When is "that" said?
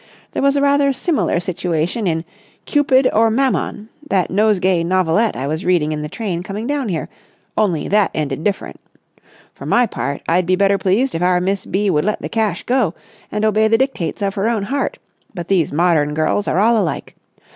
4.09-4.31, 7.87-8.09